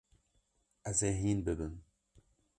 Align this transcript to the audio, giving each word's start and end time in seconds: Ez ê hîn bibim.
Ez 0.89 0.99
ê 1.09 1.11
hîn 1.21 1.39
bibim. 1.45 1.75